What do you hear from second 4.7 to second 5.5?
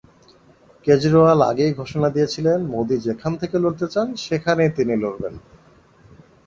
তিনি লড়বেন।